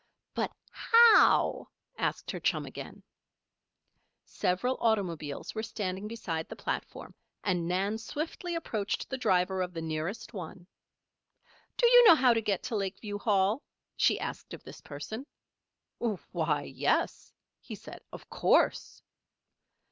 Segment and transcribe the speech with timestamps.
[0.33, 3.03] "But, how?" asked her chum again.
[4.25, 9.81] Several automobiles were standing beside the platform and Nan swiftly approached the driver of the
[9.83, 10.65] nearest one.
[11.77, 13.61] "Do you know how to get to Lakeview Hall?"
[13.95, 15.27] she asked of this person.
[15.99, 18.01] "Why yes," he said.
[18.11, 19.03] "Of course."